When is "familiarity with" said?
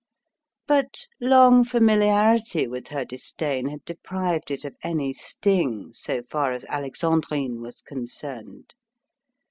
1.63-2.87